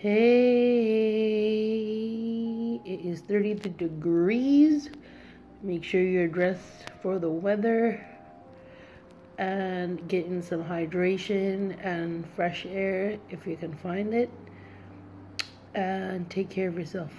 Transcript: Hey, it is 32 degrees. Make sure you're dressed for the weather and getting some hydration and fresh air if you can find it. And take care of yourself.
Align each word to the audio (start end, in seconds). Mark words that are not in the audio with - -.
Hey, 0.00 0.10
it 2.84 3.00
is 3.04 3.20
32 3.22 3.70
degrees. 3.70 4.90
Make 5.60 5.82
sure 5.82 6.00
you're 6.00 6.28
dressed 6.28 6.86
for 7.02 7.18
the 7.18 7.28
weather 7.28 8.06
and 9.38 10.06
getting 10.06 10.40
some 10.40 10.62
hydration 10.62 11.76
and 11.84 12.24
fresh 12.36 12.64
air 12.64 13.18
if 13.28 13.44
you 13.44 13.56
can 13.56 13.74
find 13.74 14.14
it. 14.14 14.30
And 15.74 16.30
take 16.30 16.48
care 16.48 16.68
of 16.68 16.78
yourself. 16.78 17.10